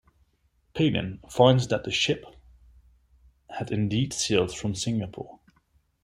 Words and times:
Palin 0.73 1.19
finds 1.29 1.67
that 1.67 1.83
the 1.83 1.91
ship 1.91 2.25
had 3.55 3.69
indeed 3.71 4.13
sailed 4.13 4.57
from 4.57 4.73
Singapore. 4.73 5.37